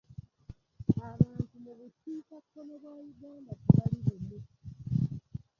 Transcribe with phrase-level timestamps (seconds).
[1.07, 1.29] Abantu
[1.63, 4.37] mu bukiikakkono bwa Uganda tebali bumu.